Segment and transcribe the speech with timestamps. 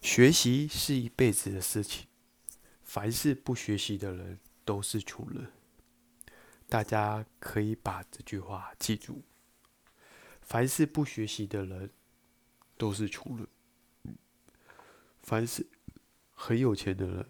[0.00, 2.06] 学习是一辈子的事情，
[2.82, 5.52] 凡是不学习的人都是穷人。
[6.68, 9.22] 大家可以把这句话记住：
[10.40, 11.90] 凡是不学习的人
[12.76, 13.46] 都是穷人。
[15.20, 15.66] 凡是
[16.32, 17.26] 很有钱的人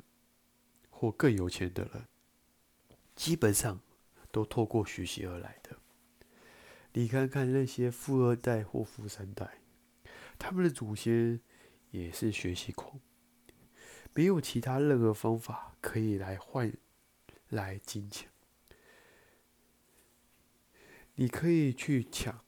[0.91, 2.07] 或更有钱的人，
[3.17, 3.81] 基本上
[4.31, 5.79] 都透过学习而来的。
[6.93, 9.61] 你看看那些富二代或富三代，
[10.39, 11.41] 他们的祖先
[11.91, 13.01] 也是学习狂，
[14.15, 16.73] 没有其他任何方法可以来换
[17.49, 18.31] 来金钱。
[21.15, 22.45] 你可以去抢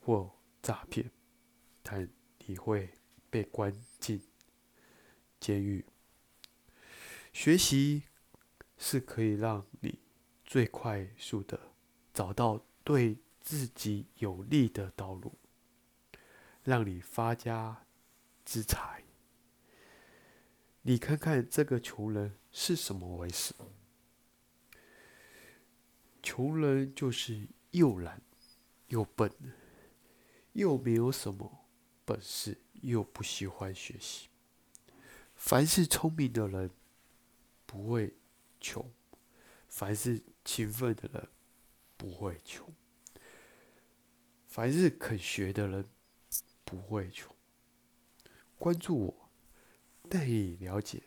[0.00, 0.32] 或
[0.62, 1.10] 诈骗，
[1.82, 2.08] 但
[2.46, 2.90] 你会
[3.28, 4.22] 被关进
[5.38, 5.84] 监狱。
[7.32, 8.04] 学习
[8.78, 9.98] 是可以让你
[10.44, 11.58] 最快速的
[12.14, 15.34] 找到对自己有利的道路，
[16.62, 17.84] 让你发家
[18.52, 19.02] 之财。
[20.82, 23.54] 你看看这个穷人是什么回事？
[26.22, 28.20] 穷人就是又懒
[28.88, 29.32] 又笨，
[30.52, 31.64] 又没有什么
[32.04, 34.28] 本事，又不喜欢学习。
[35.34, 36.70] 凡是聪明的人
[37.64, 38.14] 不会
[38.60, 38.92] 穷，
[39.66, 41.26] 凡是勤奋的人
[41.96, 42.70] 不会穷，
[44.46, 45.88] 凡是肯学的人
[46.66, 47.34] 不会穷。
[48.62, 49.28] 关注我，
[50.08, 51.02] 带你了解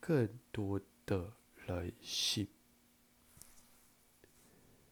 [0.00, 1.34] 更多的
[1.66, 2.48] 人性。